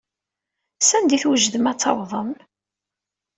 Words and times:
Sanda 0.87 1.13
i 1.15 1.19
twejdem 1.21 1.69
ad 1.71 1.77
tawḍem? 1.79 2.31